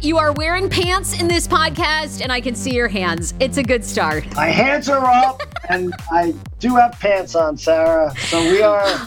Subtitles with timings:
[0.00, 3.34] You are wearing pants in this podcast, and I can see your hands.
[3.38, 4.24] It's a good start.
[4.34, 8.12] My hands are up, and I do have pants on, Sarah.
[8.18, 9.06] So we are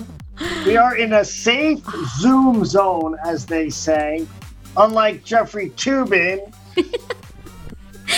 [0.65, 1.83] we are in a safe
[2.19, 4.27] Zoom zone, as they say.
[4.75, 6.53] Unlike Jeffrey Toobin.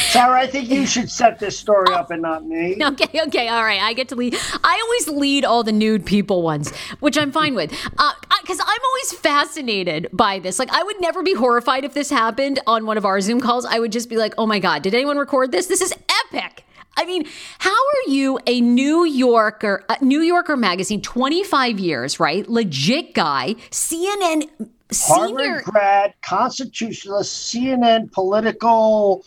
[0.09, 2.77] Sarah, I think you should set this story up and not me.
[2.89, 3.79] Okay, okay, all right.
[3.79, 4.35] I get to lead.
[4.63, 7.69] I always lead all the nude people ones, which I'm fine with.
[7.69, 10.57] Because uh, I'm always fascinated by this.
[10.57, 13.65] Like, I would never be horrified if this happened on one of our Zoom calls.
[13.65, 15.67] I would just be like, oh my God, did anyone record this?
[15.67, 15.93] This is
[16.31, 16.65] epic.
[16.97, 17.25] I mean,
[17.59, 22.49] how are you a New Yorker, uh, New Yorker magazine, 25 years, right?
[22.49, 24.49] Legit guy, CNN
[24.91, 29.23] Harvard senior grad, constitutionalist, CNN political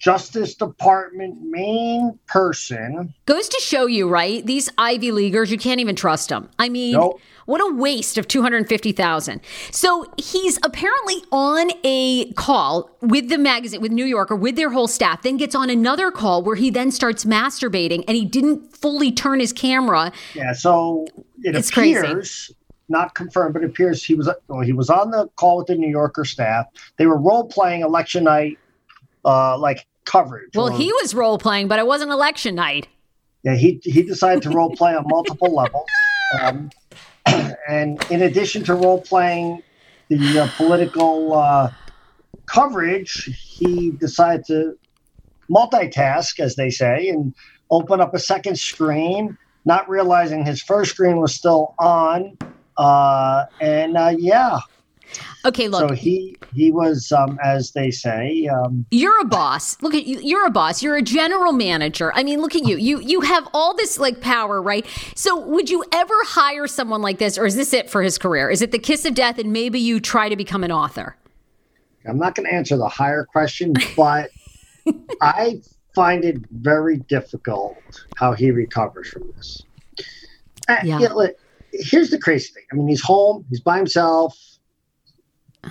[0.00, 3.12] Justice Department main person.
[3.26, 4.44] Goes to show you, right?
[4.44, 6.48] These Ivy Leaguers, you can't even trust them.
[6.58, 7.20] I mean, Nope.
[7.44, 9.42] what a waste of 250,000.
[9.70, 14.88] So he's apparently on a call with the magazine, with New Yorker, with their whole
[14.88, 19.12] staff, then gets on another call where he then starts masturbating and he didn't fully
[19.12, 20.12] turn his camera.
[20.34, 21.06] Yeah, so
[21.42, 21.98] it It's crazy.
[21.98, 22.50] appears,
[22.88, 25.74] not confirmed, but it appears he was well, he was on the call with the
[25.74, 26.64] New Yorker staff.
[26.96, 28.58] They were role playing election night,
[29.26, 30.54] uh, like coverage.
[30.54, 32.88] Well, or- he was role playing, but it wasn't election night.
[33.42, 35.86] yeah he he decided to role play on multiple levels,
[36.40, 36.70] um,
[37.68, 39.62] and in addition to role playing
[40.08, 41.70] the uh, political uh,
[42.46, 44.76] coverage, he decided to
[45.50, 47.34] multitask, as they say, and
[47.70, 52.36] open up a second screen, not realizing his first screen was still on.
[52.76, 54.58] Uh, and uh, yeah,
[55.44, 59.80] Okay, look, so he he was, um, as they say, um, you're a boss.
[59.80, 60.20] Look at you.
[60.22, 60.82] You're a boss.
[60.82, 62.12] You're a general manager.
[62.14, 62.76] I mean, look at you.
[62.76, 64.86] You you have all this like power, right?
[65.14, 68.50] So, would you ever hire someone like this, or is this it for his career?
[68.50, 71.16] Is it the kiss of death, and maybe you try to become an author?
[72.06, 74.30] I'm not going to answer the higher question, but
[75.20, 75.60] I
[75.94, 77.76] find it very difficult
[78.16, 79.62] how he recovers from this.
[80.68, 81.00] Uh, Yeah.
[81.00, 81.26] yeah,
[81.72, 82.64] here's the crazy thing.
[82.72, 84.38] I mean, he's home, he's by himself.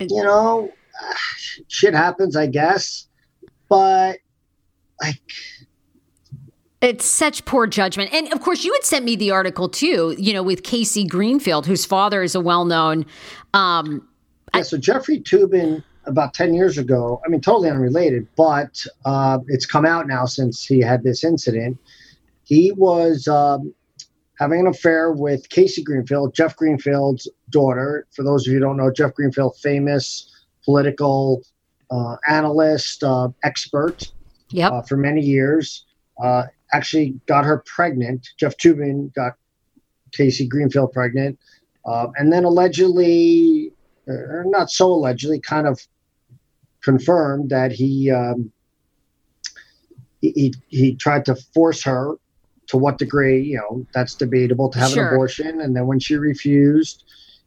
[0.00, 0.72] You know,
[1.68, 3.06] shit happens, I guess.
[3.68, 4.18] But
[5.00, 5.22] like,
[6.82, 8.12] It's such poor judgment.
[8.12, 10.16] And of course, you had sent me the article too.
[10.18, 13.06] You know, with Casey Greenfield, whose father is a well-known.
[13.54, 14.06] Um,
[14.54, 19.66] yeah, so Jeffrey Toobin about 10 years ago, I mean, totally unrelated, but uh, it's
[19.66, 21.78] come out now since he had this incident.
[22.44, 23.74] He was um,
[24.38, 28.06] having an affair with Casey Greenfield, Jeff Greenfield's daughter.
[28.10, 30.04] For those of you who don't know, Jeff Greenfield, famous
[30.64, 31.42] political
[31.90, 34.12] uh, analyst, uh, expert
[34.50, 34.72] yep.
[34.72, 35.86] uh, for many years.
[36.22, 38.28] Uh, actually got her pregnant.
[38.38, 39.34] Jeff Toobin got
[40.12, 41.38] Casey Greenfield pregnant.
[41.86, 43.72] Uh, and then allegedly,
[44.08, 45.80] or not so allegedly, kind of
[46.82, 48.50] confirmed that he, um,
[50.20, 52.16] he, he, he tried to force her
[52.66, 55.08] to what degree, you know, that's debatable to have Sure.
[55.08, 55.60] an abortion.
[55.60, 57.04] And then when she refused,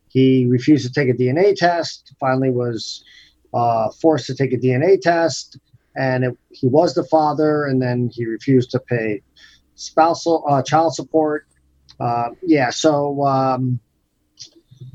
[0.10, 3.04] he refused to take a DNA test, finally was
[3.54, 5.58] uh, forced to take a DNA test
[5.98, 9.22] and it, he was the father, and then he refused to pay
[9.76, 11.48] spousal uh, child support.
[12.00, 13.80] Uh, yeah, so um,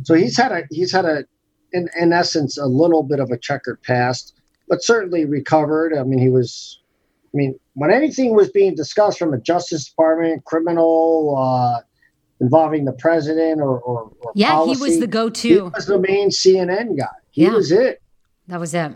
[0.05, 1.25] so he's had a he's had a
[1.73, 4.35] in, in essence a little bit of a checkered past,
[4.69, 5.93] but certainly recovered.
[5.95, 6.79] I mean, he was.
[7.35, 11.81] I mean, when anything was being discussed from a Justice Department criminal uh,
[12.43, 15.49] involving the president or, or, or Yeah, he was the go-to.
[15.49, 17.07] He was the main CNN guy.
[17.31, 17.55] He Yeah.
[17.55, 18.03] was it.
[18.49, 18.93] That was it.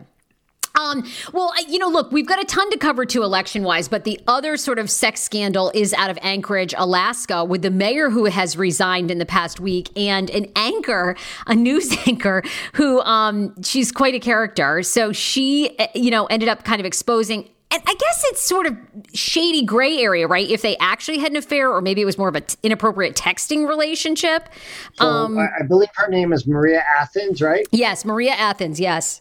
[0.78, 4.04] Um, well, you know, look, we've got a ton to cover too, election wise, but
[4.04, 8.26] the other sort of sex scandal is out of Anchorage, Alaska, with the mayor who
[8.26, 12.42] has resigned in the past week and an anchor, a news anchor
[12.74, 14.82] who, um, she's quite a character.
[14.82, 17.48] So she, eh, you know, ended up kind of exposing.
[17.76, 18.74] And I guess it's sort of
[19.12, 20.48] shady gray area, right?
[20.48, 23.68] If they actually had an affair, or maybe it was more of an inappropriate texting
[23.68, 24.48] relationship.
[24.94, 27.66] So Um, I, I believe her name is Maria Athens, right?
[27.72, 28.80] yes, Maria Athens.
[28.80, 29.20] Yes.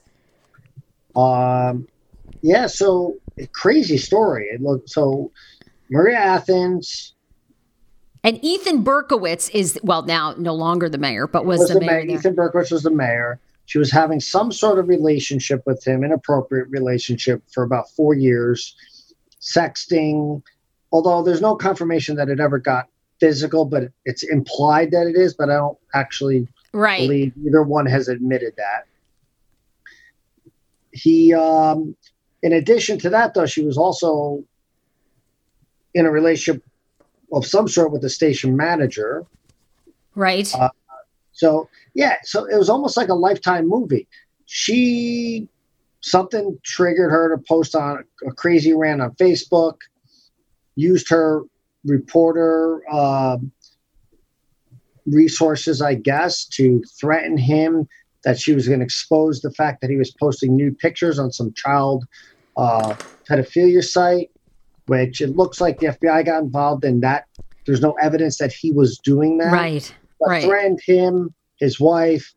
[1.18, 1.86] Um,
[2.42, 3.18] yeah, so
[3.52, 4.46] crazy story.
[4.46, 5.32] It looked so
[5.90, 7.14] Maria Athens
[8.24, 11.80] And Ethan Berkowitz is well now no longer the mayor, but was, was the, the
[11.82, 12.06] mayor.
[12.06, 12.18] mayor.
[12.18, 13.38] Ethan Berkowitz was the mayor.
[13.66, 18.76] She was having some sort of relationship with him, inappropriate relationship for about four years,
[19.42, 20.42] sexting.
[20.92, 22.88] Although there's no confirmation that it ever got
[23.20, 25.34] physical, but it's implied that it is.
[25.34, 27.00] But I don't actually Right.
[27.08, 28.86] believe either one has admitted that.
[30.92, 31.96] He, um,
[32.44, 34.44] in addition to that, though, she was also
[35.94, 36.64] in a relationship
[37.32, 39.26] of some sort with the station manager.
[40.14, 40.54] Right.
[40.54, 40.70] Uh,
[41.32, 44.08] So, yeah, so it was almost like a lifetime movie.
[44.46, 45.48] she
[46.02, 49.78] something triggered her to post on a crazy rant on Facebook,
[50.76, 51.42] used her
[51.84, 53.38] reporter uh,
[55.08, 57.88] resources, I guess, to threaten him
[58.24, 61.32] that she was going to expose the fact that he was posting nude pictures on
[61.32, 62.06] some child
[62.58, 62.96] uh,
[63.28, 64.30] pedophilia site,
[64.86, 67.26] which it looks like the FBI got involved in that.
[67.66, 69.52] There's no evidence that he was doing that.
[69.52, 69.96] Right.
[70.20, 70.44] But right.
[70.44, 72.34] threatened him, his wife,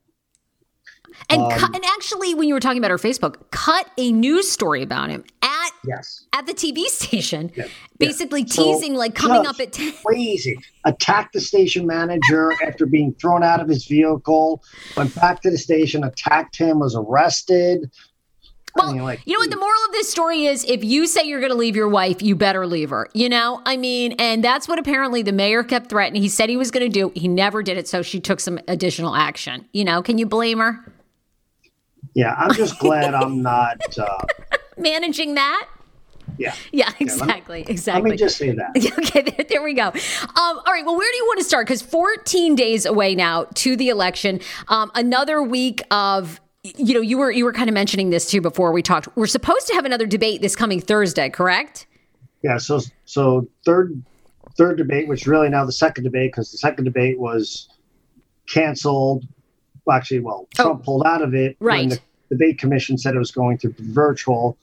[1.31, 4.49] and Um, cut, and actually, when you were talking about her Facebook, cut a news
[4.50, 7.65] story about him at yes, at the TV station, Yeah.
[7.99, 9.93] basically So, teasing like coming up at 10.
[10.05, 10.56] crazy.
[10.85, 14.62] Attacked the station manager after being thrown out of his vehicle.
[14.97, 17.91] Went back to the station, attacked him, was arrested.
[18.79, 20.65] I Well, mean, like, you know what the moral of this story is?
[20.65, 23.09] If you say you're going to leave your wife, you better leave her.
[23.15, 26.23] You know, I mean, and that's what apparently the mayor kept threatening.
[26.23, 27.13] He said he was going to do.
[27.15, 29.67] He never did it, so she took some additional action.
[29.73, 30.79] You know, can you blame her
[32.15, 33.79] yeah, I'm just glad I'm not.
[33.97, 34.25] Uh,
[34.79, 35.69] managing that?
[36.37, 38.71] yeah, Yeah, let me- exactly, let me just say that.
[38.99, 39.89] Okay, there, there we go.
[39.89, 39.93] Um,
[40.35, 41.67] all right, well, where do you want to start?
[41.67, 46.41] Because 14 days away now to the election, um, another week of.
[46.76, 49.09] You know, you were you were kind of mentioning this too before we talked.
[49.17, 51.87] We're supposed to have another debate this coming Thursday, correct?
[52.43, 54.03] Yeah, so so third
[54.56, 57.69] third debate, which really now the second debate because the second debate was
[58.49, 59.25] canceled.
[59.85, 61.65] Well, actually, well, Trump pulled out of it Oh.
[61.65, 61.91] Right.
[61.91, 62.00] the
[62.37, 64.56] debate commission said it was going to be virtual.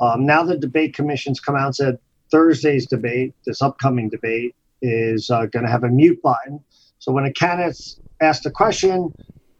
[0.00, 1.98] Um, now the debate commission's come out and said
[2.30, 6.60] Thursday's debate, this upcoming debate, is uh, going to have a mute button.
[6.98, 9.12] So when a candidate's asked a question,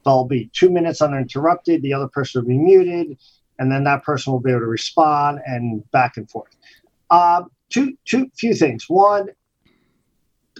[0.09, 1.83] there'll be two minutes uninterrupted.
[1.83, 3.19] The other person will be muted,
[3.59, 6.57] and then that person will be able to respond and back and forth.
[7.11, 8.87] Uh, two, two, few things.
[8.89, 9.29] One,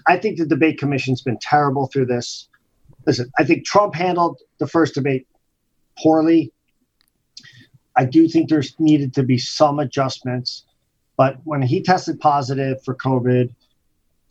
[0.07, 2.49] I think the debate commission's been terrible through this.
[3.07, 5.27] Listen, I think Trump handled the first debate
[5.99, 6.53] poorly.
[7.97, 10.65] I do think there's needed to be some adjustments,
[11.17, 13.55] but when he tested positive for COVID,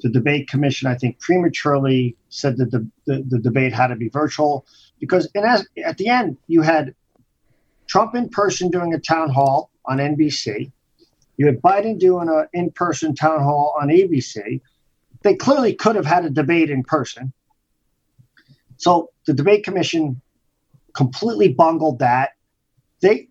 [0.02, 4.10] the debate commission, I think, prematurely said that the, the, the debate had to be
[4.10, 4.66] virtual
[5.00, 6.94] because at the end, you had
[7.88, 10.72] Trump in person doing a town hall on NBC.
[11.38, 14.62] You had Biden doing an in person town hall on ABC.
[15.22, 17.32] They clearly could have had a debate in person.
[18.78, 20.22] So the debate commission
[20.94, 22.32] completely bungled that.
[23.02, 23.30] They,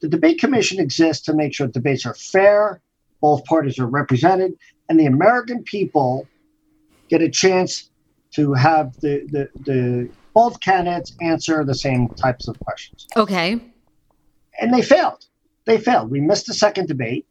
[0.00, 2.80] the debate commission exists to make sure debates are fair,
[3.20, 4.52] both parties are represented,
[4.88, 6.26] and the American people
[7.08, 7.90] get a chance
[8.34, 13.60] to have the, the, the both candidates answer the same types of questions Okay.
[14.60, 15.24] and they failed.
[15.66, 16.10] They failed.
[16.10, 17.26] We missed the second debate,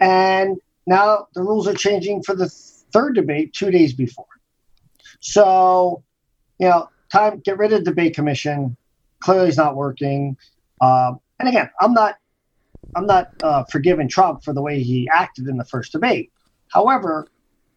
[0.00, 0.56] and
[0.86, 2.48] now the rules are changing for the
[2.92, 4.26] third debate two days before.
[5.20, 6.02] So,
[6.58, 8.76] you know, time get rid of the debate commission.
[9.20, 10.36] Clearly, it's not working.
[10.80, 12.16] Um, and again, I'm not,
[12.94, 16.30] I'm not uh, forgiving Trump for the way he acted in the first debate.
[16.68, 17.26] However,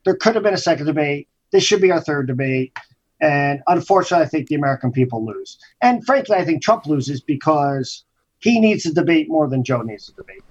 [0.03, 1.27] there could have been a second debate.
[1.51, 2.73] This should be our third debate.
[3.19, 5.57] And unfortunately, I think the American people lose.
[5.81, 8.03] And frankly, I think Trump loses because
[8.39, 10.43] he needs a debate more than Joe needs a debate.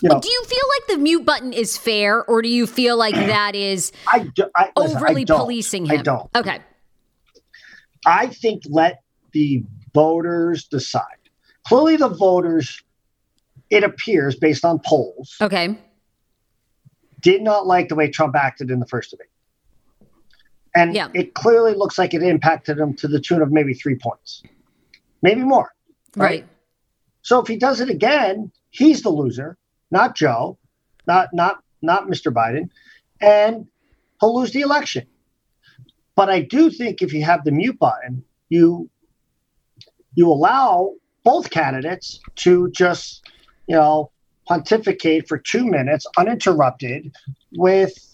[0.00, 2.96] You know, Do you feel like the mute button is fair, or do you feel
[2.96, 5.40] like that is I, do, I listen, overly don't.
[5.40, 5.98] policing him?
[5.98, 6.30] I don't.
[6.36, 6.60] Okay.
[8.06, 11.02] I think let the voters decide.
[11.66, 12.80] Clearly, the voters,
[13.70, 15.76] it appears based on polls, Okay.
[17.20, 19.26] did not like the way Trump acted in the first debate.
[20.74, 21.08] And Yeah.
[21.14, 24.42] it clearly looks like it impacted him to the tune of maybe three points,
[25.22, 25.72] maybe more.
[26.16, 26.46] Right.
[27.22, 29.56] So if he does it again, he's the loser,
[29.90, 30.58] not Joe,
[31.06, 32.32] not not not Mr.
[32.32, 32.70] Biden,
[33.20, 33.66] and
[34.20, 35.06] he'll lose the election.
[36.14, 38.90] But I do think if you have the mute button, you
[40.14, 40.94] you allow
[41.24, 43.22] both candidates to just,
[43.66, 44.10] you know,
[44.46, 47.14] pontificate for two minutes uninterrupted
[47.52, 48.07] with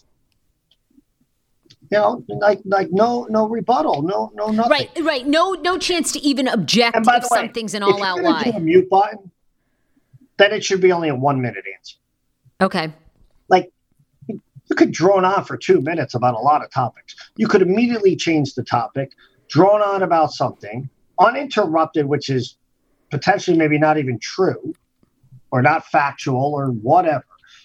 [1.91, 4.71] you know, like like no no rebuttal, no no nothing.
[4.71, 4.91] Right.
[5.03, 5.27] Right.
[5.27, 5.53] No.
[5.53, 8.45] No chance to even object And by if the way, something's an all-out you're gonna
[8.45, 8.57] do lie.
[8.57, 9.31] a mute button,
[10.39, 11.97] then it should be only a one minute answer.
[12.61, 12.93] Okay.
[13.49, 13.71] Like
[14.29, 14.41] you
[14.77, 17.15] could drone on for two minutes about a lot of topics.
[17.37, 19.13] You could immediately change the topic,
[19.49, 20.89] drone on about something
[21.19, 22.57] uninterrupted, which is
[23.11, 24.75] potentially maybe not even true
[25.51, 27.25] or not factual or whatever.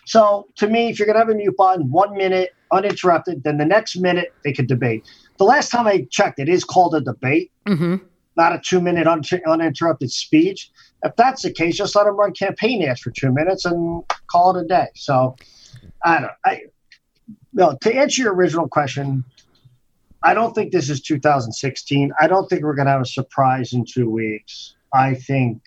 [0.09, 3.65] So to me, if you're gonna have a mute button, one minute uninterrupted, then the
[3.65, 5.07] next minute they could debate.
[5.37, 7.95] The last time I checked, it is called a debate hmm
[8.39, 10.71] not a two minute un- uninterrupted speech.
[11.03, 14.55] If that's the case, just let them run campaign ads for two minutes and call
[14.55, 14.87] it a day.
[14.95, 15.35] So
[16.05, 16.31] I don't.
[16.45, 16.61] I
[17.53, 19.23] no to answer your original question.
[20.23, 22.11] I don't think this is 2016.
[22.19, 24.75] I don't think we're going to have a surprise in two weeks.
[24.93, 25.61] I think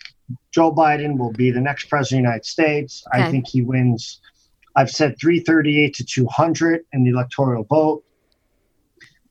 [0.51, 3.03] Joe Biden will be the next president of the United States.
[3.13, 3.23] Okay.
[3.23, 4.19] I think he wins.
[4.75, 8.03] I've said 338 to 200 in the electoral vote.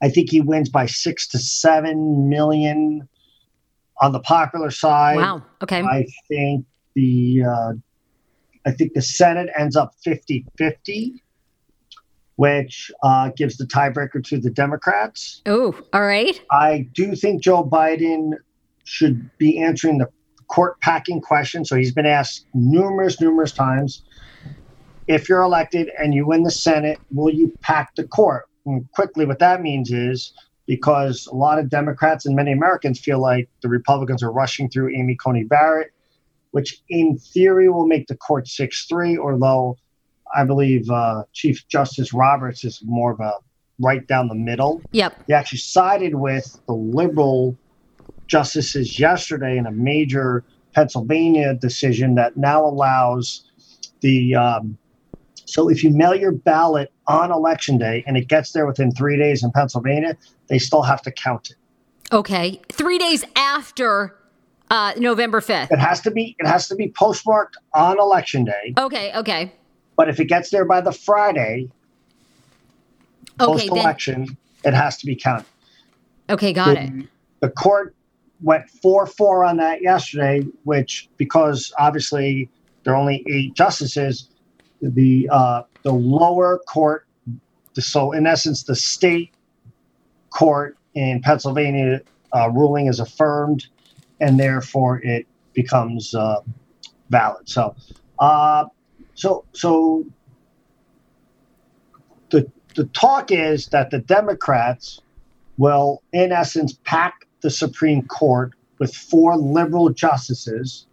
[0.02, 3.08] I think he wins by six to seven million
[4.00, 5.16] on the popular side.
[5.16, 5.42] Wow.
[5.62, 5.80] Okay.
[5.80, 7.72] I think the uh,
[8.66, 11.14] I think the Senate ends up 50-50,
[12.36, 15.42] which uh, gives the tiebreaker to the Democrats.
[15.46, 16.40] Oh, all right.
[16.50, 18.34] I do think Joe Biden
[18.84, 20.08] should be answering the
[20.48, 21.64] court packing question.
[21.64, 24.02] So he's been asked numerous, numerous times
[25.06, 28.48] if you're elected and you win the Senate, will you pack the court?
[28.66, 30.32] And quickly, what that means is
[30.66, 34.94] because a lot of Democrats and many Americans feel like the Republicans are rushing through
[34.94, 35.92] Amy Coney Barrett,
[36.52, 39.76] which in theory will make the court 6 3, although
[40.34, 43.34] I believe uh, Chief Justice Roberts is more of a
[43.80, 44.80] right down the middle.
[44.92, 45.24] Yep.
[45.26, 47.56] He actually sided with the liberal
[48.28, 50.44] justices yesterday in a major
[50.74, 53.44] Pennsylvania decision that now allows
[54.00, 54.36] the.
[54.36, 54.78] Um,
[55.52, 59.18] so if you mail your ballot on election day and it gets there within three
[59.18, 60.16] days in Pennsylvania,
[60.48, 61.56] they still have to count it.
[62.10, 62.58] Okay.
[62.70, 64.16] Three days after
[64.70, 65.70] uh, November 5th.
[65.70, 68.72] It has to be it has to be postmarked on election day.
[68.78, 69.12] Okay.
[69.14, 69.52] Okay.
[69.94, 71.68] But if it gets there by the Friday
[73.38, 73.68] Okay.
[73.68, 75.44] post election, it has to be counted.
[76.30, 76.54] okay.
[76.54, 76.90] Got it.
[76.92, 77.08] the,
[77.40, 77.94] the court
[78.40, 82.48] went 4 4 on that yesterday, which, because obviously
[82.84, 84.28] there are only eight justices,
[84.82, 87.06] the, uh, the lower court,
[87.78, 89.32] so in essence, the state
[90.30, 92.00] court in Pennsylvania
[92.34, 93.66] uh, ruling is affirmed,
[94.20, 96.40] and therefore it becomes uh,
[97.08, 97.48] valid.
[97.48, 97.74] So,
[98.18, 98.66] uh,
[99.14, 100.04] so, so
[102.30, 105.00] the the talk is that the Democrats
[105.58, 110.86] will, in essence, pack the Supreme Court with four liberal justices.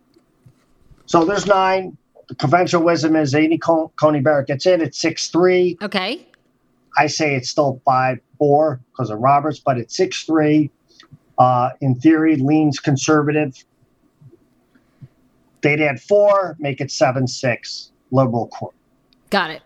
[1.06, 1.98] So there's nine.
[2.30, 5.78] The conventional wisdom is Amy Con- Coney Barrett gets in at six three.
[5.82, 6.26] Okay.
[6.98, 10.70] I say it's still five four because of Roberts, but it's six three.
[11.40, 13.64] Uh, in theory, leans conservative.
[15.62, 17.92] They'd add four, make it seven six.
[18.12, 18.76] Liberal court.
[19.30, 19.62] Got it.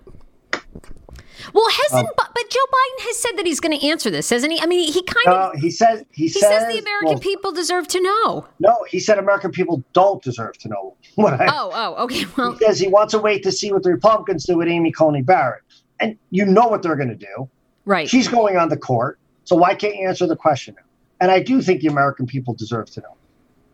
[1.54, 4.30] Well, hasn't Um, but, but Joe Biden has said that he's going to answer this,
[4.30, 4.62] hasn't he?
[4.62, 7.52] I mean, he kind of he says he, he says, says the American well, people
[7.52, 8.48] deserve to know.
[8.60, 12.26] No, he said American people don't deserve to know what I Oh, oh, okay.
[12.38, 15.22] Well, because he wants to wait to see what the Republicans do with Amy Coney
[15.22, 15.64] Barrett.
[16.00, 17.50] And you know what they're going to do.
[17.86, 18.10] right.
[18.10, 19.20] She's going on the court.
[19.46, 20.84] So why can't you answer the question now?
[21.20, 23.16] And I do think the American people deserve to know.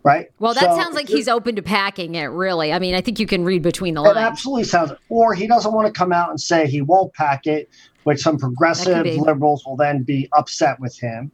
[0.09, 0.31] Right?
[0.39, 2.73] Well, that So sounds like he's open to packing it, really.
[2.73, 4.17] I mean, I think you can read between the lines.
[4.17, 7.45] It absolutely sounds, or he doesn't want to come out and say he won't pack
[7.45, 7.69] it,
[8.05, 11.31] which some progressive liberals will then be upset with him.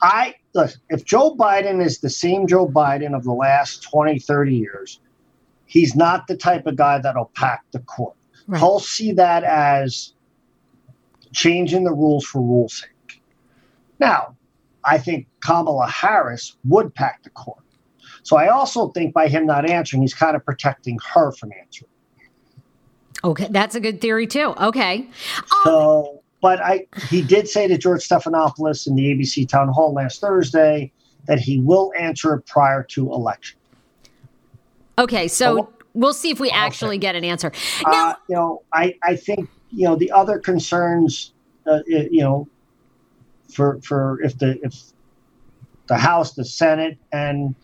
[0.00, 4.54] I look, if Joe Biden is the same Joe Biden of the last 20, 30
[4.54, 5.00] years,
[5.66, 8.14] he's not the type of guy that'll pack the court.
[8.46, 8.60] Right.
[8.60, 10.14] He'll see that as
[11.32, 13.22] changing the rules for rules' sake.
[13.98, 14.36] Now,
[14.84, 17.58] I think Kamala Harris would pack the court.
[18.24, 21.90] So I also think by him not answering, he's kind of protecting her from answering.
[23.22, 24.54] Okay, that's a good theory too.
[24.60, 25.06] Okay.
[25.30, 29.92] Um, So, but I he did say to George Stephanopoulos in the ABC town hall
[29.92, 30.90] last Thursday
[31.26, 33.58] that he will answer it prior to election.
[34.98, 36.56] okay, so Well, we'll see if we okay.
[36.56, 37.52] actually get an answer.
[37.86, 41.32] Now, Uh, you know, I I think you know the other concerns,
[41.66, 42.48] uh, you know,
[43.52, 44.74] for for if the if
[45.88, 47.54] the House, the Senate, and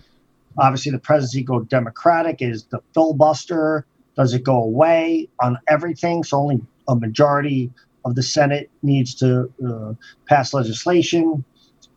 [0.61, 3.87] obviously the presidency go Democratic is the filibuster.
[4.17, 6.23] Does it go away on everything?
[6.23, 7.71] So only a majority
[8.05, 9.95] of the Senate needs to uh,
[10.27, 11.45] pass legislation.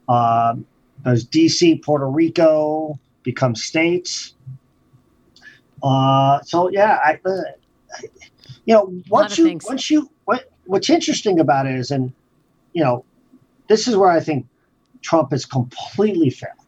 [0.08, 0.66] Um,
[1.04, 4.34] does DC, Puerto Rico become states?
[5.82, 7.42] Uh, so yeah, I, uh,
[8.66, 9.66] you know, once you things.
[9.66, 12.14] once you what what's interesting about it is, and
[12.72, 13.04] you know,
[13.68, 14.48] this is where I think
[15.02, 16.63] Trump has completely failed.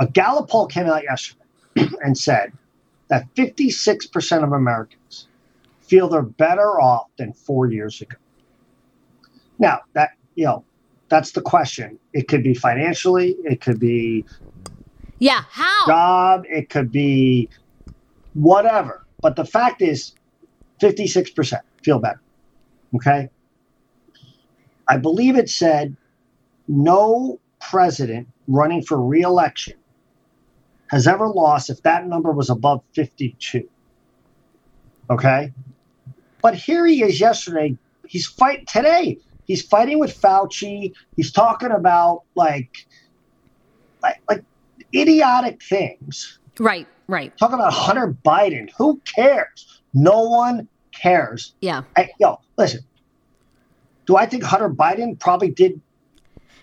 [0.00, 1.40] A Gallup poll came out yesterday
[2.02, 2.52] and said
[3.08, 5.28] that 56% of Americans
[5.80, 8.16] feel they're better off than four years ago.
[9.58, 10.64] Now, that, you know,
[11.08, 11.98] that's the question.
[12.12, 14.24] It could be financially, it could be
[15.18, 15.86] yeah, how?
[15.86, 17.48] job, it could be
[18.34, 19.04] whatever.
[19.20, 20.14] But the fact is,
[20.80, 22.20] 56% feel better.
[22.94, 23.28] Okay.
[24.86, 25.96] I believe it said
[26.68, 29.74] no president running for reelection
[30.90, 33.68] has ever lost if that number was above 52.
[35.10, 35.52] Okay.
[36.42, 37.76] But here he is yesterday.
[38.06, 39.18] He's fight today.
[39.48, 40.92] he's fighting with Fauci.
[41.16, 42.86] He's talking about like,
[44.02, 44.44] like, like
[44.94, 46.38] idiotic things.
[46.60, 47.36] Right, right.
[47.38, 48.70] Talking about Hunter Biden.
[48.76, 49.80] Who cares?
[49.94, 51.54] No one cares.
[51.60, 51.82] Yeah.
[51.96, 52.80] I, yo, listen.
[54.06, 55.80] Do I think Hunter Biden probably did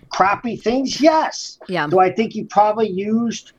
[0.09, 1.01] crappy things?
[1.01, 1.59] Yes.
[1.67, 1.87] Yeah.
[1.87, 3.51] Do I think he probably used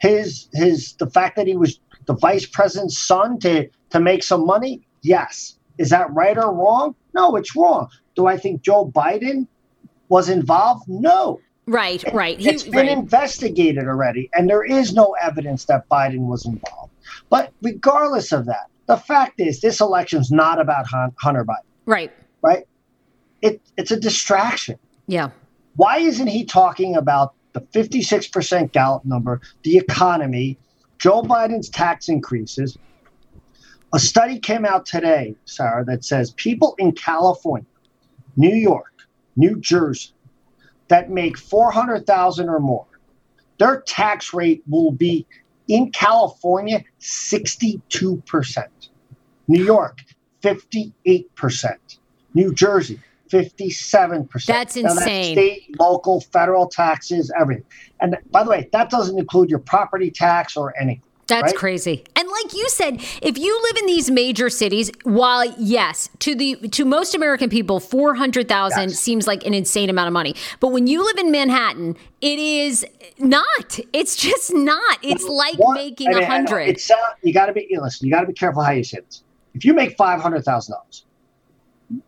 [0.00, 4.46] his his the fact that he was the vice president's son to to make some
[4.46, 4.86] money?
[5.02, 5.56] Yes.
[5.78, 6.94] Is that right or wrong?
[7.14, 7.88] No, it's wrong.
[8.16, 9.46] Do I think Joe Biden
[10.08, 10.88] was involved?
[10.88, 11.40] No.
[11.66, 12.38] Right, right.
[12.38, 12.98] He, it's been right.
[12.98, 16.92] investigated already, and there is no evidence that Biden was involved.
[17.28, 21.68] But regardless of that, the fact is this election's not about Hunter Biden.
[21.84, 22.10] Right.
[22.42, 22.64] Right.
[23.42, 24.78] It, it's a distraction.
[25.06, 25.30] Yeah.
[25.76, 30.58] Why isn't he talking about the 56% Gallup number, the economy,
[30.98, 32.78] Joe Biden's tax increases?
[33.94, 37.66] A study came out today, Sarah, that says people in California,
[38.36, 38.92] New York,
[39.36, 40.12] New Jersey,
[40.88, 42.86] that make 400,000 or more,
[43.58, 45.26] their tax rate will be
[45.68, 48.66] in California 62%.
[49.48, 49.98] New York
[50.42, 51.76] 58%.
[52.34, 54.46] New Jersey 57%.
[54.46, 54.94] That's insane.
[54.94, 57.64] That's state, local, federal taxes, everything.
[58.00, 61.02] And by the way, that doesn't include your property tax or anything.
[61.28, 61.56] That's right?
[61.56, 62.04] crazy.
[62.16, 66.56] And like you said, if you live in these major cities, while yes, to the
[66.70, 68.98] to most American people, four hundred thousand yes.
[68.98, 70.34] seems like an insane amount of money.
[70.58, 72.84] But when you live in Manhattan, it is
[73.18, 73.78] not.
[73.92, 74.98] It's just not.
[75.02, 75.74] It's like what?
[75.74, 76.62] making a hundred.
[76.62, 78.06] It's uh, you got to be listen.
[78.06, 79.22] You got to be careful how you say this.
[79.54, 81.04] If you make five hundred thousand dollars,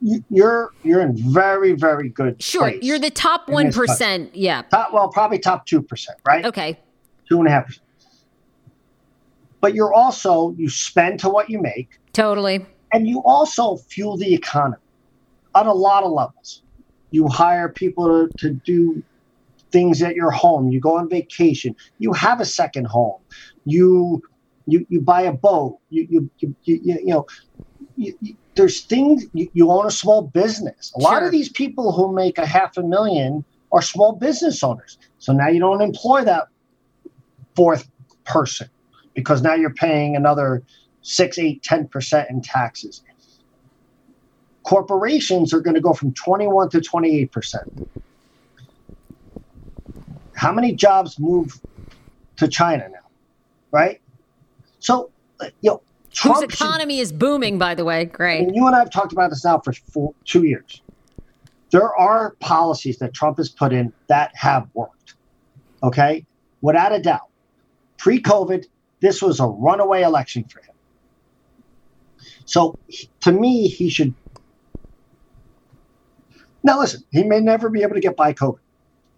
[0.01, 2.43] you're you're in very very good.
[2.43, 4.35] Sure, you're the top one percent.
[4.35, 4.63] Yeah.
[4.71, 6.45] Top, well, probably top two percent, right?
[6.45, 6.79] Okay.
[7.29, 7.85] Two and a half percent
[9.61, 14.35] but you're also you spend to what you make totally and you also fuel the
[14.35, 14.83] economy
[15.55, 16.63] on a lot of levels
[17.11, 19.03] you hire people to, to do
[19.71, 23.21] things at your home you go on vacation you have a second home
[23.65, 24.23] you
[24.67, 27.27] you, you buy a boat you you you, you, you know
[27.97, 28.15] you,
[28.57, 31.11] there's things you, you, own a small business a sure.
[31.11, 35.33] lot of these people who make a half a million are small business owners so
[35.33, 36.49] now you don't employ that
[37.55, 37.89] fourth
[38.25, 38.69] person
[39.15, 40.63] because now you're paying another
[41.03, 43.03] six, eight, 10% in taxes.
[44.63, 47.55] Corporations are going to go from 21 to 28%.
[50.35, 51.61] How many jobs move
[52.37, 53.09] to China now?
[53.73, 54.01] Right?
[54.79, 55.11] So,
[55.61, 58.05] you know, Trump's economy should, is booming, by the way.
[58.05, 58.41] Great.
[58.41, 60.83] And you and I have talked about this now for four, two years.
[61.71, 65.15] There are policies that Trump has put in that have worked.
[65.83, 66.27] Okay?
[66.63, 67.29] Without a doubt.
[67.97, 68.67] Pre COVID,
[69.01, 70.75] this was a runaway election for him.
[72.45, 72.77] So
[73.21, 74.13] to me, he should.
[76.63, 78.59] Now, listen, he may never be able to get by COVID.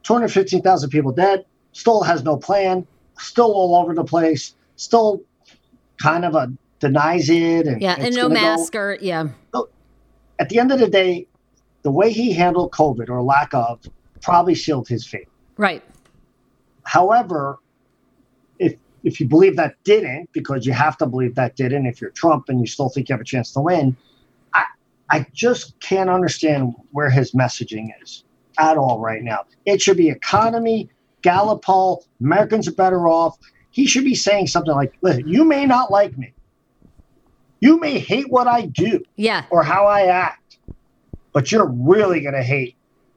[0.02, 2.86] 215,000 people dead, still has no plan,
[3.18, 5.22] still all over the place, still
[6.00, 6.52] kind of a
[6.82, 7.66] denies it.
[7.66, 8.80] And yeah, and no mask go.
[8.80, 9.28] or, yeah.
[9.54, 9.70] So
[10.38, 11.26] at the end of the day,
[11.82, 13.80] the way he handled COVID or lack of
[14.20, 15.28] probably sealed his fate.
[15.56, 15.82] Right.
[16.82, 17.60] However,
[18.58, 22.10] if if you believe that didn't, because you have to believe that didn't, if you're
[22.10, 23.96] Trump and you still think you have a chance to win,
[24.52, 24.64] I,
[25.10, 28.24] I just can't understand where his messaging is
[28.58, 29.44] at all right now.
[29.66, 30.90] It should be economy,
[31.22, 33.38] Gallup poll, Americans are better off.
[33.70, 36.34] He should be saying something like, listen, you may not like me.
[37.62, 39.44] You may hate what I do yeah.
[39.50, 40.58] or how I act,
[41.32, 42.74] but you're really going to hate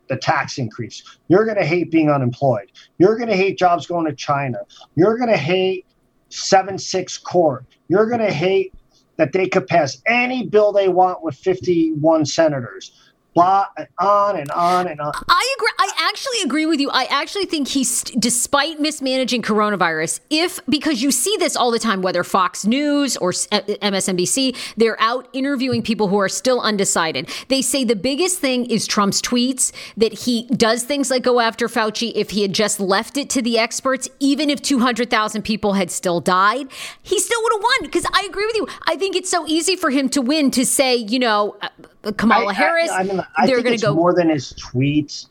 [0.08, 1.02] the tax increase.
[1.30, 2.72] You're going to hate being unemployed.
[3.00, 4.60] You're going to hate jobs going to China.
[4.94, 5.88] You're going to hate
[6.30, 7.66] 7 6 court.
[7.88, 8.72] You're going to hate
[9.18, 12.92] that they could pass any bill they want with 51 senators
[13.36, 15.14] and on and on and on.
[15.28, 15.72] I agree.
[15.80, 16.90] I actually agree with you.
[16.92, 22.02] I actually think he's, despite mismanaging coronavirus, if because you see this all the time,
[22.02, 27.30] whether Fox News or uh, MSNBC, they're out interviewing people who are still undecided.
[27.50, 31.68] They say the biggest thing is Trump's tweets that he does things like go after
[31.68, 32.12] Fauci.
[32.16, 36.22] If he had just left it to the experts, even if 200,000 people had still
[36.22, 36.68] died,
[37.02, 37.76] he still would have won.
[37.82, 38.68] Because I agree with you.
[38.88, 41.70] I think it's so easy for him to win to say, you know, uh,
[42.14, 42.90] Kamala I, Harris.
[42.90, 45.28] I, I mean, I they're going to go more than his tweets.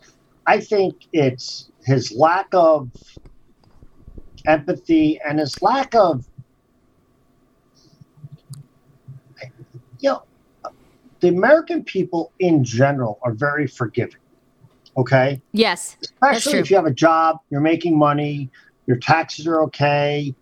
[0.46, 2.90] I think it's his lack of
[4.46, 6.26] empathy and his lack of,
[10.00, 10.22] you know,
[11.20, 14.20] the American people in general are very forgiving.
[14.96, 15.40] Okay.
[15.52, 15.96] Yes.
[16.02, 18.50] Especially if you have a job, you're making money,
[18.86, 20.34] your taxes are okay.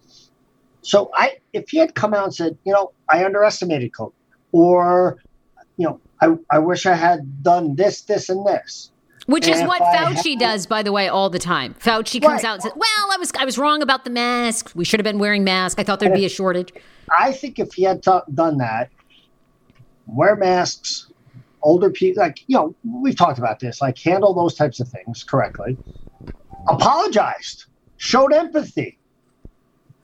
[0.83, 4.13] So I, if he had come out and said, you know, I underestimated COVID,
[4.51, 5.19] or,
[5.77, 8.91] you know, I, I wish I had done this, this, and this.
[9.27, 11.75] Which And is what Fauci had- does, by the way, all the time.
[11.75, 12.45] Fauci comes Right.
[12.45, 14.73] out and says, "Well, I was I was wrong about the mask.
[14.75, 15.79] We should have been wearing masks.
[15.79, 16.73] I thought there'd be a shortage."
[17.17, 18.91] I think if he had t- done that,
[20.07, 21.09] wear masks,
[21.63, 25.23] older people, like, you know, we've talked about this, like, handle those types of things
[25.23, 25.77] correctly,
[26.69, 27.67] apologized,
[27.99, 28.99] showed empathy.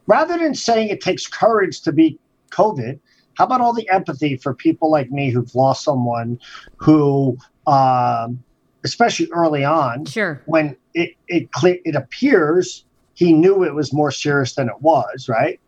[0.07, 2.99] Rather than saying it takes courage to beat COVID,
[3.39, 6.41] how about all the empathy for people like me who've lost someone
[6.77, 8.43] who, um,
[8.85, 10.43] especially early on, Sure.
[10.47, 15.61] when it it it appears he knew it was more serious than it was, right?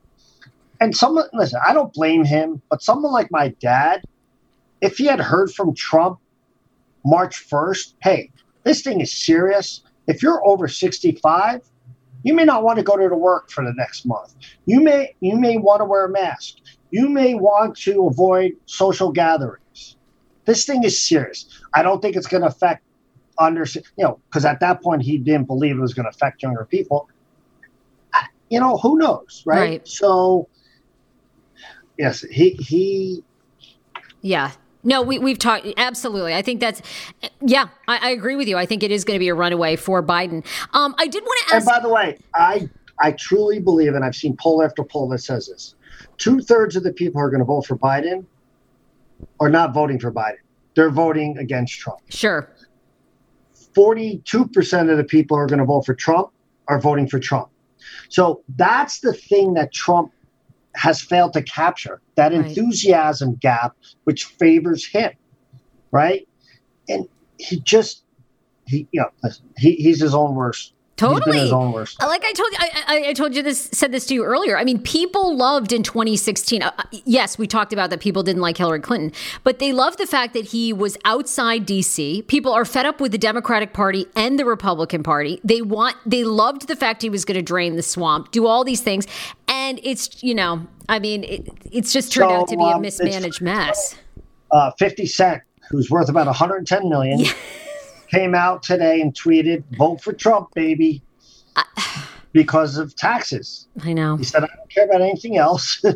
[0.80, 4.02] And someone listen, I don't blame him, but someone like my dad,
[4.80, 6.18] if he had heard from Trump
[7.04, 8.30] March first, hey,
[8.64, 9.83] this thing is serious.
[10.09, 11.61] If you're over sixty five,
[12.22, 14.35] you may not want to go to the work for the next month.
[14.66, 16.56] You may you may want to wear a mask.
[16.90, 19.96] You may want to avoid social gatherings.
[20.44, 21.46] This thing is serious.
[21.74, 22.83] I don't think it's going to affect
[23.38, 23.64] under
[23.96, 26.66] you know because at that point he didn't believe it was going to affect younger
[26.66, 27.09] people
[28.50, 29.88] you know who knows right, Right.
[29.88, 30.48] so
[31.96, 33.24] yes he he
[34.20, 34.50] Yeah.
[34.82, 36.34] No, we, we've talked absolutely.
[36.34, 36.80] I think that's,
[37.40, 38.56] yeah, I, I agree with you.
[38.56, 40.44] I think it is going to be a runaway for Biden.
[40.72, 41.66] Um, I did want to ask.
[41.66, 45.18] and by the way i i truly believe and i've seen poll after poll that
[45.18, 45.74] says this
[46.18, 48.24] two-thirds of the people who are going to vote for biden
[49.40, 50.36] are not voting for biden
[50.74, 52.50] they're voting against trump sure.
[53.74, 56.30] 42% of the people who are going to vote for Trump
[56.68, 57.48] are voting for Trump.
[58.08, 60.12] So that's the thing that Trump
[60.74, 62.46] has failed to capture that Right.
[62.46, 65.12] enthusiasm gap, which favors him,
[65.90, 66.26] right?
[66.88, 68.04] And he just,
[68.66, 70.74] he, you know, he, he's his own worst.
[71.00, 71.50] Totally.
[71.50, 72.00] worst.
[72.02, 74.58] Like I told you, I, I, told you this, said this to you earlier.
[74.58, 76.62] I mean, people loved in 2016.
[76.62, 76.70] Uh,
[77.06, 80.34] yes, we talked about that people didn't like Hillary Clinton, but they loved the fact
[80.34, 82.26] that he was outside DC.
[82.26, 85.40] People are fed up with the Democratic Party and the Republican Party.
[85.42, 88.62] They want, they loved the fact he was going to drain the swamp, do all
[88.62, 89.06] these things,
[89.48, 92.84] and it's, you know, I mean, it, it's just turned out to be a um,
[92.84, 93.96] it's- mismanaged mess.
[94.50, 97.24] Uh, 50 Cent, who's worth about 110 million,
[98.11, 101.03] came out today and tweeted, vote for Trump, baby,
[102.33, 103.68] because of taxes.
[103.83, 104.16] I know.
[104.16, 105.83] He said, I don't care about anything else.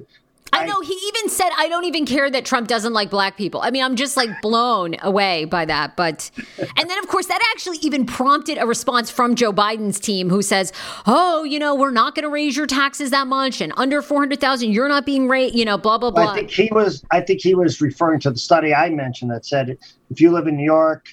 [0.55, 0.81] I know.
[0.81, 3.61] He even said, I don't even care that Trump doesn't like black people.
[3.62, 5.96] I mean, I'm just like blown away by that.
[5.96, 10.31] But, and then of course, that actually even prompted a response from Joe Biden's team
[10.31, 10.72] who says,
[11.07, 13.61] oh, you know, we're not going to raise your taxes that much.
[13.61, 16.31] And under 400,000, you're not being raised, you know, blah, blah, blah.
[16.31, 17.05] I think he was.
[17.11, 19.77] I think he was referring to the study I mentioned that said
[20.11, 21.09] if you live in New York,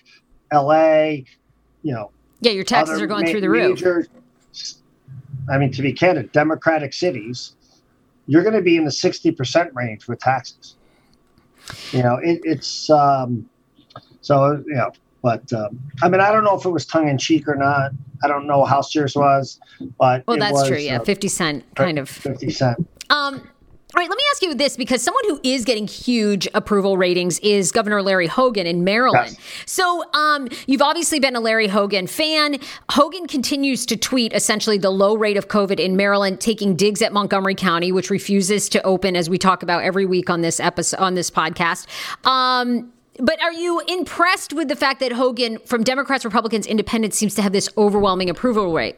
[0.51, 1.25] L.A.,
[1.83, 2.11] you know,
[2.41, 3.79] yeah, your taxes are going ma- through the roof.
[3.79, 4.07] major-
[5.49, 7.55] I mean, to be candid, Democratic cities,
[8.27, 10.75] you're going to be in the sixty percent range with taxes.
[11.91, 13.49] You know, it, it's um,
[14.21, 14.91] so you know.
[15.23, 17.91] But um, I mean, I don't know if it was tongue in cheek or not.
[18.23, 19.59] I don't know how serious it was,
[19.99, 20.77] but Well, that's was, true.
[20.77, 20.99] Yeah.
[20.99, 22.09] uh, 50 Cent kind of.
[22.09, 22.87] fifty cent.
[23.11, 23.47] Um,
[23.93, 27.39] all right, let me ask you this because someone who is getting huge approval ratings
[27.39, 29.35] is Governor Larry Hogan in Maryland.
[29.37, 29.63] Yes.
[29.65, 32.57] So, um, you've obviously been a Larry Hogan fan.
[32.89, 37.11] Hogan continues to tweet essentially the low rate of COVID in Maryland, taking digs at
[37.11, 40.99] Montgomery County, which refuses to open, as we talk about every week on this episode
[40.99, 41.85] on this podcast.
[42.25, 47.35] Um, but are you impressed with the fact that Hogan, from Democrats, Republicans, Independents, seems
[47.35, 48.95] to have this overwhelming approval rate?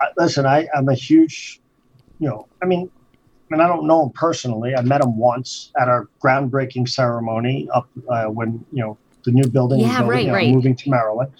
[0.00, 1.60] I- listen, I, I'm a huge,
[2.20, 2.88] you know, I mean,
[3.52, 4.74] I mean, I don't know him personally.
[4.74, 9.46] I met him once at our groundbreaking ceremony up uh, when you know the new
[9.46, 10.54] building was Yeah, building, right, you know, right.
[10.54, 11.32] moving to Maryland.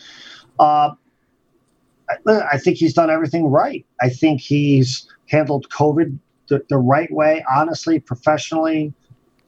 [0.59, 0.91] Uh,
[2.11, 3.87] I, I think he's done everything right.
[4.03, 8.93] I think he's handled COVID the, the right way, honestly, professionally,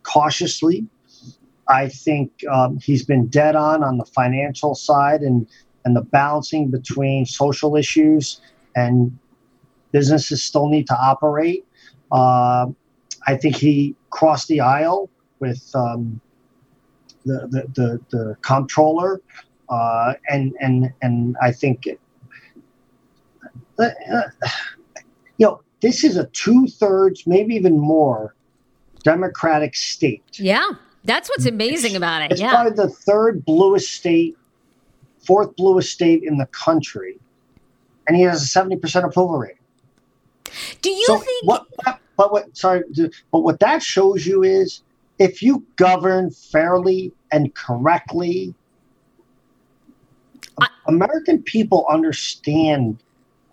[0.04, 0.86] cautiously.
[1.68, 5.46] I think um, he's been dead on on the financial side and
[5.84, 8.40] and the balancing between social issues
[8.74, 9.18] and
[9.92, 11.66] businesses still need to operate.
[12.12, 12.66] Uh,
[13.26, 16.20] I think he crossed the aisle with um,
[17.24, 19.20] the, the, the the comptroller,
[19.68, 21.88] uh, and and and I think
[23.78, 24.22] uh, uh,
[25.38, 28.34] you know this is a two thirds, maybe even more,
[29.02, 30.22] Democratic state.
[30.34, 30.70] Yeah,
[31.04, 32.32] that's what's amazing about it.
[32.32, 32.50] It's Yeah.
[32.50, 34.36] probably the third bluest state,
[35.26, 37.18] fourth bluest state in the country,
[38.06, 39.56] and he has a seventy percent approval rate.
[40.82, 41.44] Do you so think?
[41.44, 41.66] what?
[42.16, 42.56] But what?
[42.56, 42.82] Sorry,
[43.32, 44.82] but what that shows you is
[45.18, 48.54] if you govern fairly and correctly,
[50.60, 53.02] I- American people understand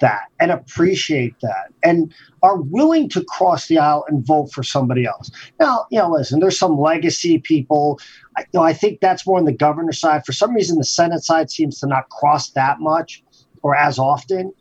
[0.01, 5.05] that and appreciate that and are willing to cross the aisle and vote for somebody
[5.05, 5.31] else.
[5.59, 7.99] Now, you know, listen, there's some legacy people.
[8.35, 10.25] I, you know, I think that's more on the governor side.
[10.25, 13.23] For some reason, the Senate side seems to not cross that much
[13.61, 14.51] or as often.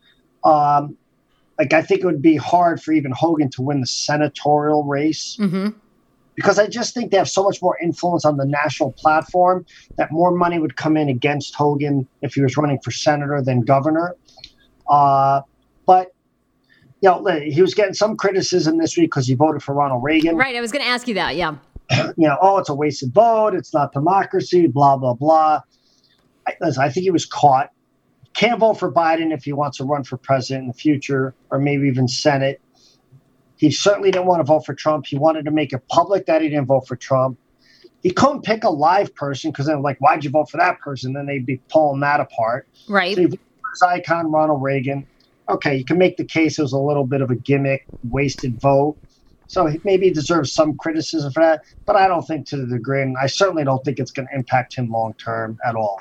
[0.44, 0.96] Um,
[1.60, 5.36] like, I think it would be hard for even Hogan to win the senatorial race.
[5.38, 5.76] Mm-hmm.
[6.34, 10.10] Because I just think they have so much more influence on the national platform that
[10.10, 14.16] more money would come in against Hogan if he was running for senator than governor.
[14.88, 15.42] Uh,
[15.84, 16.14] but
[17.02, 20.36] you know, he was getting some criticism this week because he voted for Ronald Reagan.
[20.36, 20.56] Right.
[20.56, 21.36] I was going to ask you that.
[21.36, 21.56] Yeah.
[21.90, 23.54] you know, oh, it's a wasted vote.
[23.54, 24.66] It's not democracy.
[24.66, 25.60] Blah blah blah.
[26.48, 27.68] I, listen, I think he was caught.
[28.34, 31.58] Can't vote for Biden if he wants to run for president in the future, or
[31.58, 32.60] maybe even Senate.
[33.56, 35.06] He certainly didn't want to vote for Trump.
[35.06, 37.38] He wanted to make it public that he didn't vote for Trump.
[38.02, 41.12] He couldn't pick a live person because they're like, why'd you vote for that person?
[41.12, 42.66] Then they'd be pulling that apart.
[42.88, 43.14] Right.
[43.14, 45.06] So his icon, Ronald Reagan.
[45.50, 48.58] Okay, you can make the case it was a little bit of a gimmick, wasted
[48.60, 48.96] vote.
[49.48, 53.02] So maybe he deserves some criticism for that, but I don't think to the degree,
[53.02, 56.00] and I certainly don't think it's going to impact him long term at all.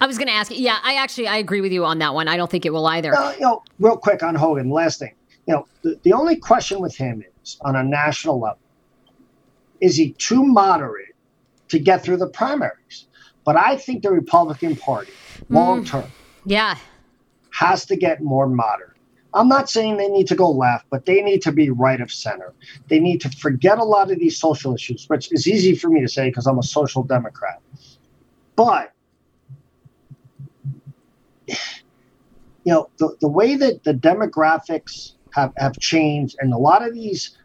[0.00, 2.28] I was going to ask, yeah, I actually I agree with you on that one.
[2.28, 3.14] I don't think it will either.
[3.14, 5.14] Uh, you know, real quick on Hogan, last thing,
[5.46, 8.58] you know, the, the only question with him is on a national level,
[9.80, 11.14] is he too moderate
[11.68, 13.06] to get through the primaries?
[13.44, 15.12] But I think the Republican Party,
[15.48, 16.12] long term, mm,
[16.44, 16.76] yeah,
[17.52, 18.90] has to get more moderate.
[19.32, 22.10] I'm not saying they need to go left, but they need to be right of
[22.10, 22.52] center.
[22.88, 26.00] They need to forget a lot of these social issues, which is easy for me
[26.00, 27.60] to say because I'm a social democrat.
[28.56, 28.92] But
[32.66, 37.36] know, the, the way that the demographics have, have changed and a lot of these,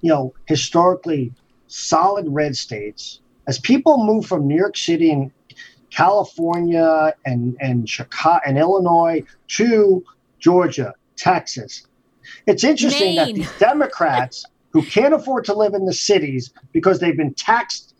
[0.00, 1.32] you know, historically
[1.66, 5.30] solid red states, as people move from New York City and
[5.90, 10.04] California and, and Chicago and Illinois to
[10.38, 11.86] Georgia, Texas.
[12.46, 13.38] It's interesting Maine.
[13.38, 17.94] that the Democrats who can't afford to live in the cities because they've been taxed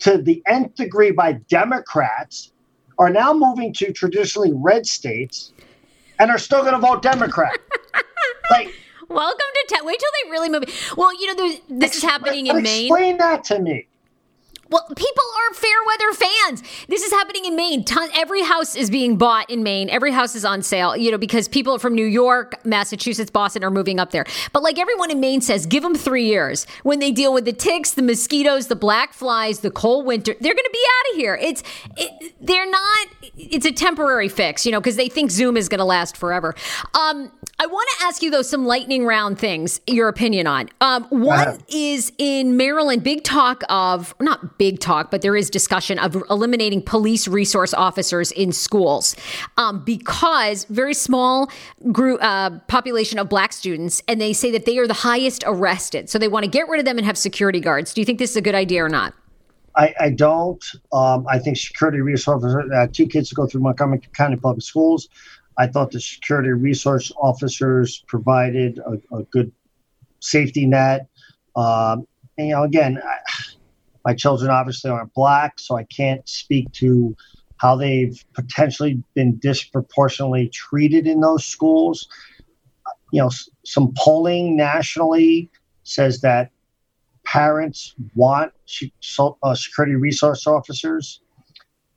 [0.00, 2.52] to the nth degree by Democrats
[2.98, 5.52] are now moving to traditionally red states
[6.18, 7.58] and are still going to vote Democrat.
[8.50, 8.72] like,
[9.08, 10.64] welcome to te- wait till they really move.
[10.96, 12.86] Well, you know, this is happening in Maine.
[12.86, 13.87] Explain that to me.
[14.70, 16.62] Well, people are fair weather fans.
[16.88, 17.84] This is happening in Maine.
[17.84, 19.88] Ton, every house is being bought in Maine.
[19.88, 23.70] Every house is on sale, you know, because people from New York, Massachusetts, Boston are
[23.70, 24.26] moving up there.
[24.52, 26.66] But like everyone in Maine says, give them three years.
[26.82, 30.54] When they deal with the ticks, the mosquitoes, the black flies, the cold winter, they're
[30.54, 31.38] going to be out of here.
[31.40, 31.62] It's,
[31.96, 35.78] it, they're not, it's a temporary fix, you know, because they think Zoom is going
[35.78, 36.54] to last forever.
[36.94, 40.68] Um, I want to ask you, though, some lightning round things, your opinion on.
[40.80, 45.98] Um, one is in Maryland, big talk of, not big talk, but there is discussion
[45.98, 49.16] of eliminating police resource officers in schools
[49.56, 51.50] um, because very small
[51.92, 56.10] group uh, population of black students, and they say that they are the highest arrested.
[56.10, 57.94] So they want to get rid of them and have security guards.
[57.94, 59.14] Do you think this is a good idea or not?
[59.76, 60.64] I, I don't.
[60.92, 65.08] Um, I think security resource officers, uh, two kids go through Montgomery County Public Schools.
[65.56, 69.52] I thought the security resource officers provided a, a good
[70.20, 71.06] safety net.
[71.54, 72.06] Um,
[72.38, 73.18] and, you know, again, I,
[74.04, 77.16] my children obviously aren't black, so I can't speak to
[77.58, 82.08] how they've potentially been disproportionately treated in those schools.
[83.12, 83.30] You know,
[83.64, 85.50] some polling nationally
[85.82, 86.50] says that
[87.24, 88.52] parents want
[89.18, 91.20] uh, security resource officers.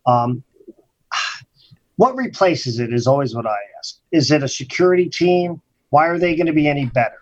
[0.05, 0.43] Um,
[1.97, 3.99] what replaces it is always what I ask.
[4.11, 5.61] Is it a security team?
[5.89, 7.21] Why are they going to be any better?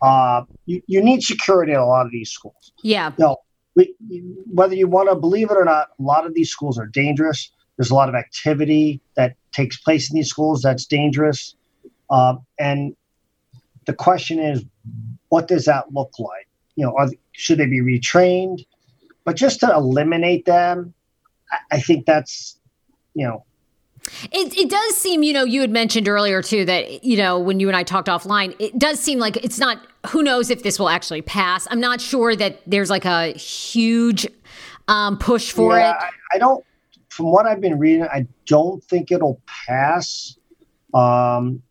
[0.00, 2.72] Uh, you, you need security at a lot of these schools.
[2.82, 3.10] Yeah.
[3.18, 3.36] You know,
[3.74, 3.94] we,
[4.52, 7.50] whether you want to believe it or not, a lot of these schools are dangerous.
[7.76, 11.54] There's a lot of activity that takes place in these schools that's dangerous.
[12.10, 12.94] Uh, and
[13.86, 14.64] the question is,
[15.28, 16.48] what does that look like?
[16.76, 18.66] You know, should they be retrained?
[19.24, 20.92] But just to eliminate them,
[21.50, 22.58] I, I think that's,
[23.14, 23.44] you know,
[24.32, 27.60] it, it does seem, you know, you had mentioned earlier too that, you know, when
[27.60, 30.78] you and I talked offline, it does seem like it's not, who knows if this
[30.78, 31.66] will actually pass.
[31.70, 34.26] I'm not sure that there's like a huge
[34.88, 35.96] um, push for yeah, it.
[36.00, 36.64] I, I, don't,
[37.08, 40.36] from what I've been reading, I don't think it'll pass.
[40.94, 41.62] Um,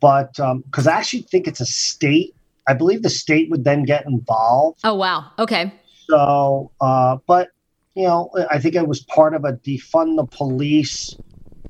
[0.00, 2.34] but because um, I actually think it's a state,
[2.68, 4.80] I believe the state would then get involved.
[4.84, 5.30] Oh, wow.
[5.38, 5.72] Okay.
[6.08, 7.48] So, uh, but,
[7.94, 11.16] you know, I think it was part of a defund the police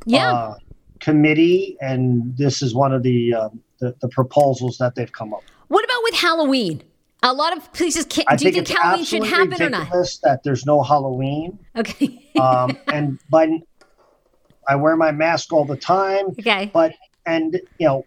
[0.07, 0.33] yeah.
[0.33, 0.55] Uh,
[1.01, 5.43] committee, and this is one of the, uh, the, the proposals that they've come up.
[5.69, 6.83] What about with Halloween?
[7.23, 8.07] A lot of places.
[8.07, 9.91] Can, do you think Halloween should happen or not?
[10.23, 11.59] That there's no Halloween.
[11.77, 12.31] Okay.
[12.41, 13.49] um, and but
[14.67, 16.29] I wear my mask all the time.
[16.39, 16.71] Okay.
[16.73, 16.95] But
[17.27, 18.07] and you know,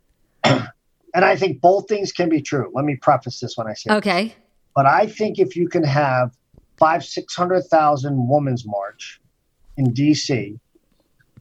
[0.44, 2.70] and I think both things can be true.
[2.74, 4.34] Let me preface this when I say, okay, this.
[4.74, 6.36] but I think if you can have
[6.78, 9.20] five, six hundred thousand women's march
[9.76, 10.58] in D.C.,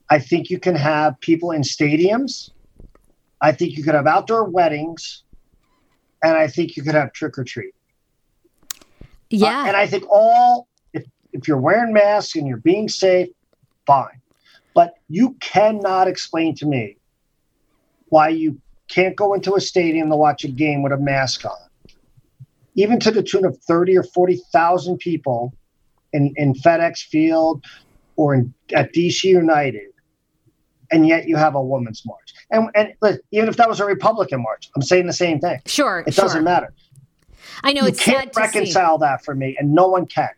[0.10, 2.52] I think you can have people in stadiums.
[3.42, 5.24] I think you could have outdoor weddings,
[6.24, 7.74] and I think you could have trick or treat.
[9.30, 13.30] yeah, Uh, and I think all, if, if you're wearing masks and you're being safe,
[13.86, 14.22] fine.
[14.74, 16.98] But you cannot explain to me
[18.10, 21.52] why you can't go into a stadium to watch a game with a mask on,
[22.76, 25.54] even to the tune of 30 or 40,000 people
[26.14, 27.66] in, in FedEx Field
[28.16, 29.92] or in, at DC United.
[30.92, 32.34] And yet you have a women's march.
[32.50, 35.60] And, and listen, even if that was a Republican march, I'm saying the same thing.
[35.66, 36.24] sure, It sure.
[36.26, 36.74] doesn't matter
[37.64, 38.60] I know you it's can't sad to see.
[38.60, 40.30] reconcile that for me, and no one can.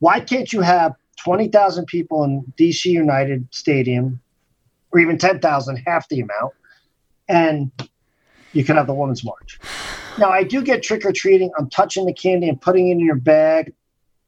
[0.00, 4.20] Why can't you have 20,000 people in DC United Stadium,
[4.92, 6.52] or even 10,000, half the amount,
[7.28, 7.70] and
[8.52, 9.58] you can have the Women's March?
[10.18, 11.50] Now, I do get trick or treating.
[11.58, 13.72] I'm touching the candy and putting it in your bag.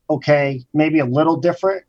[0.08, 1.84] Okay, maybe a little different.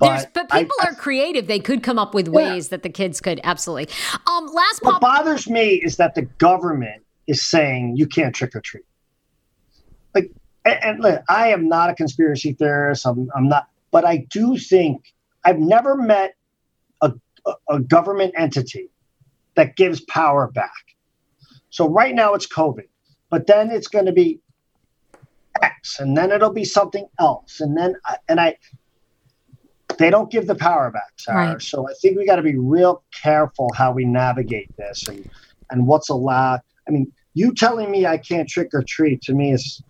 [0.00, 1.46] There's, But, but people I- are creative.
[1.46, 2.32] They could come up with Yeah.
[2.32, 3.88] ways that the kids could absolutely.
[4.26, 5.00] Um, last What pop.
[5.00, 8.84] bothers me is that the government is saying you can't trick or treat.
[10.14, 10.30] Like,
[10.64, 13.06] and, and look, I am not a conspiracy theorist.
[13.06, 15.12] I'm, I'm not, but I do think
[15.44, 16.34] I've never met
[17.02, 17.12] a,
[17.46, 18.88] a, a government entity
[19.54, 20.70] that gives power back.
[21.68, 22.88] So right now it's COVID,
[23.28, 24.40] but then it's going to be
[25.62, 27.94] X, and then it'll be something else, and then
[28.28, 28.56] and I.
[29.98, 31.52] They don't give the power back, Sarah.
[31.52, 31.62] Right.
[31.62, 35.28] So I think we got to be real careful how we navigate this and
[35.70, 36.60] and what's allowed.
[36.88, 39.82] I mean, you telling me I can't trick or treat to me is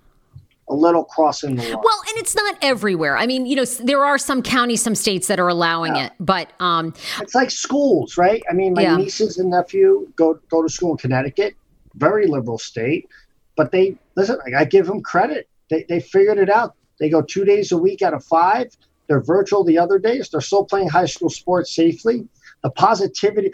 [0.68, 1.72] a little crossing the line.
[1.82, 3.16] Well, and it's not everywhere.
[3.16, 6.06] I mean, you know, there are some counties, some states that are allowing Yeah.
[6.06, 8.42] it, but um, It's like schools, right?
[8.48, 8.96] I mean, my Yeah.
[8.96, 11.54] nieces and nephew go go to school in Connecticut,
[11.96, 13.08] very liberal state,
[13.56, 14.38] but they listen.
[14.56, 15.48] I give them credit.
[15.70, 16.74] They they figured it out.
[17.00, 18.68] They go two days a week out of five.
[19.10, 20.28] They're virtual the other days.
[20.30, 22.28] They're still playing high school sports safely.
[22.62, 23.50] The positivity.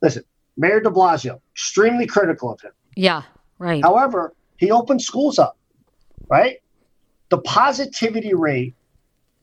[0.00, 0.24] Listen,
[0.56, 2.70] Mayor De Blasio, extremely critical of him.
[2.96, 3.20] yeah,
[3.58, 3.82] right.
[3.84, 5.58] However, he opened schools up,
[6.30, 6.62] right?
[7.28, 8.74] The positivity rate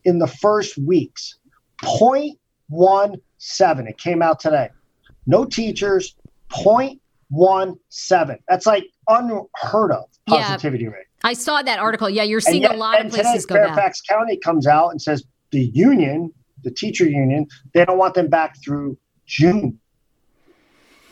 [0.06, 1.36] in the first weeks,
[1.84, 3.88] 0.17.
[3.88, 4.70] It came out today.
[5.28, 6.16] No teachers,
[6.52, 8.38] 0.17.
[8.50, 10.48] That's like unheard of Yeah.
[10.48, 11.06] positivity rate.
[11.24, 12.10] I saw that article.
[12.10, 13.76] Yeah, you're seeing yet, a lot of places today, go back.
[13.76, 18.28] Fairfax County comes out and says the union, the teacher union, they don't want them
[18.28, 19.80] back through June.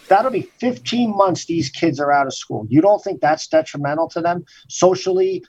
[0.09, 2.65] That'll be 15 months these kids are out of school.
[2.69, 5.45] You don't think that's detrimental to them socially,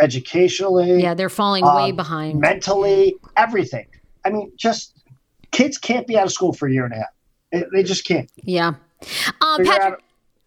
[0.00, 2.40] educationally, Yeah, they're falling way um, behind.
[2.40, 3.86] mentally, everything?
[4.24, 5.02] I mean, just
[5.50, 7.68] kids can't be out of school for a year and a half.
[7.72, 8.30] They- just can't.
[8.44, 8.74] Yeah.
[9.42, 10.00] Um, Patrick,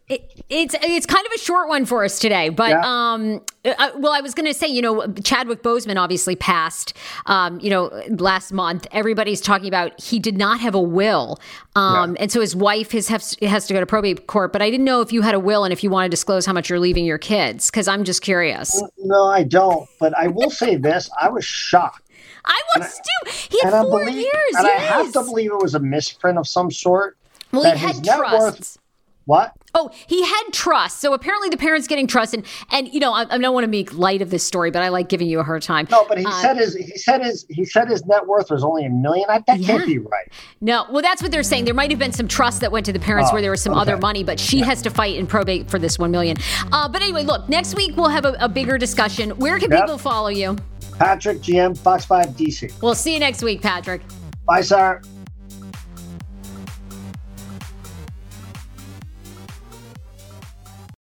[0.08, 2.82] it, it's it's kind of a short one for us today, but Yeah.
[2.86, 6.94] um, uh, well, I was going to say, you know, Chadwick Boseman obviously passed,
[7.28, 8.88] um, you know, last month.
[8.92, 11.40] Everybody's talking about he did not have a will,
[11.76, 13.08] um, and so his wife has
[13.42, 14.52] has to go to probate court.
[14.52, 16.46] But I didn't know if you had a will and if you want to disclose
[16.46, 18.82] how much you're leaving your kids, because I'm just curious.
[18.98, 19.88] No, I don't.
[20.00, 22.02] But I will say this: I was shocked.
[22.46, 23.32] I was too.
[23.50, 24.56] He had I four believe, years.
[24.58, 24.92] and yes.
[24.92, 27.18] I have to believe it was a misprint of some sort.
[27.54, 28.78] well, he that his had net worth- trusts.
[29.26, 29.54] What?
[29.74, 31.00] Oh, he had trust.
[31.00, 33.70] So apparently the parents getting trust, and and you know I, I don't want to
[33.70, 35.88] make light of this story, but I like giving you a hard time.
[35.90, 38.64] No, but he Uh, said his he said his he said his net worth was
[38.64, 39.26] only a million.
[39.30, 39.68] I, that Yeah.
[39.68, 40.30] can't be right.
[40.62, 41.66] No, well, that's what they're saying.
[41.66, 43.62] There might have been some trust that went to the parents Oh, where there was
[43.64, 43.82] some okay.
[43.82, 46.38] other money, but she has to fight in probate for this one million.
[46.72, 49.32] Uh, but anyway, look, next week we'll have a, a bigger discussion.
[49.32, 49.82] Where can Yep.
[49.82, 50.58] people follow you?
[51.00, 52.72] Patrick GM Fox Five DC.
[52.82, 54.02] We'll see you next week, Patrick.
[54.46, 55.02] Bye, sir.